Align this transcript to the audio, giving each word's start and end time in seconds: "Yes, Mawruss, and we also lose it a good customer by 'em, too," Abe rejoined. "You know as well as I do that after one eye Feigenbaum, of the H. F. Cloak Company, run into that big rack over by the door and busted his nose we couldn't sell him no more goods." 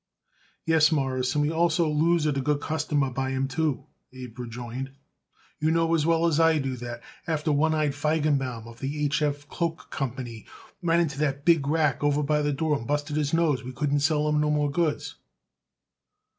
"Yes, 0.65 0.91
Mawruss, 0.91 1.35
and 1.35 1.43
we 1.43 1.51
also 1.51 1.87
lose 1.87 2.25
it 2.25 2.35
a 2.35 2.41
good 2.41 2.59
customer 2.59 3.11
by 3.11 3.33
'em, 3.33 3.47
too," 3.47 3.85
Abe 4.11 4.39
rejoined. 4.39 4.93
"You 5.59 5.69
know 5.69 5.93
as 5.93 6.07
well 6.07 6.25
as 6.25 6.39
I 6.39 6.57
do 6.57 6.75
that 6.77 7.03
after 7.27 7.51
one 7.51 7.75
eye 7.75 7.89
Feigenbaum, 7.91 8.65
of 8.65 8.79
the 8.79 9.05
H. 9.05 9.21
F. 9.21 9.47
Cloak 9.47 9.91
Company, 9.91 10.47
run 10.81 10.99
into 11.01 11.19
that 11.19 11.45
big 11.45 11.67
rack 11.67 12.03
over 12.03 12.23
by 12.23 12.41
the 12.41 12.51
door 12.51 12.75
and 12.75 12.87
busted 12.87 13.15
his 13.15 13.31
nose 13.31 13.63
we 13.63 13.73
couldn't 13.73 13.99
sell 13.99 14.27
him 14.27 14.41
no 14.41 14.49
more 14.49 14.71
goods." 14.71 15.17